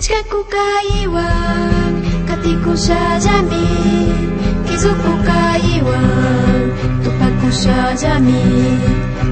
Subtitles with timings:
[0.00, 1.24] katika kukaiwa
[2.28, 4.12] katikusha jamii
[4.70, 5.98] kizukukayiwa
[7.04, 8.78] tupakusha jamii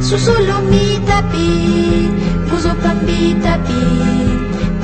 [0.01, 1.39] susulumitapi
[3.43, 4.31] jami,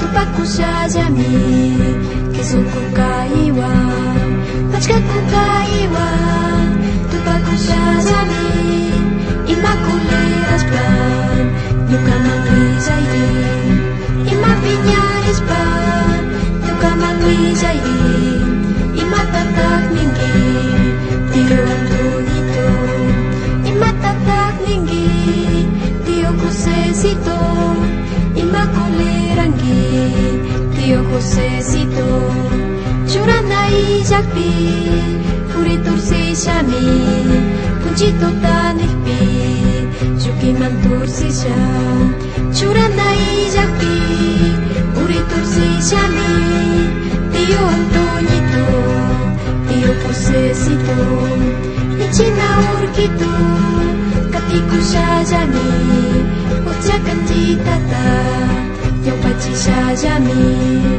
[0.00, 1.78] tupakusha jamii
[2.36, 3.70] kizukukayiwa
[4.72, 6.08] katika kukaiwa
[7.10, 7.83] tupakusha
[30.94, 32.06] Tio kusesito
[33.10, 34.50] Churanai jakpi
[35.58, 36.82] Uri tursi shami
[37.82, 39.18] Punchito tanihpi
[40.22, 41.58] Juki mantursi sha
[42.56, 43.94] Churanai jakpi
[45.02, 46.30] Uri tursi shami
[47.32, 48.66] Tio Antonito
[49.66, 50.98] Tio posesito
[52.04, 53.34] Ichina urkitu
[54.32, 54.78] Katiku
[59.38, 60.93] 吉呷加 xa.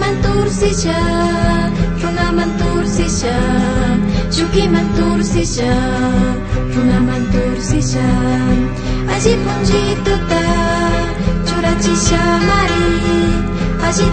[0.00, 0.98] Mantur sisha
[2.02, 3.34] Runa mantur sisha
[4.34, 5.72] Juki mantur sisha
[6.74, 8.06] Runa mantur sisha.
[9.14, 10.42] Aji punji tuta
[11.46, 12.84] Churachi shamari
[13.86, 14.06] Aji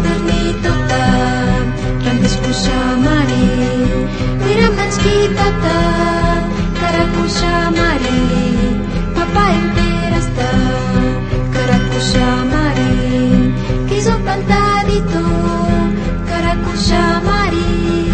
[15.01, 15.23] pantadito
[16.25, 18.09] Karakushamari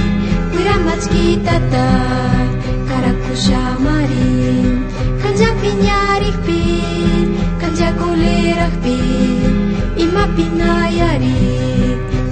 [0.51, 1.87] Wiramachki tata
[2.87, 4.83] Karakushamari
[5.21, 6.61] Kanja pinyarikpi
[7.61, 8.99] Kanja kulerakpi
[9.97, 11.35] Ima pinayari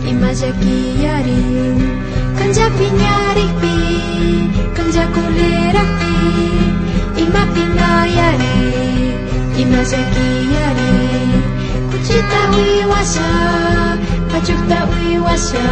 [0.10, 1.44] Ima jakiyari.
[2.38, 3.76] Kanja pinyarikpi
[4.76, 6.14] Kanja kulerakpi
[7.24, 8.58] Ima pinayari
[9.62, 10.92] Ima jakiyari.
[11.92, 13.81] Kucita wiwasa
[15.22, 15.70] Manawasya,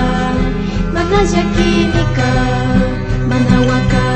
[0.93, 2.29] Manasya Kimika,
[3.29, 4.08] Manawaka.